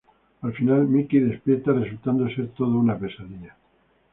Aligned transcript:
Al 0.41 0.51
final, 0.53 0.87
Mickey 0.87 1.19
despierta, 1.19 1.73
resultando 1.73 2.27
ser 2.33 2.47
todo 2.55 2.79
una 2.79 2.97
pesadilla. 2.97 3.55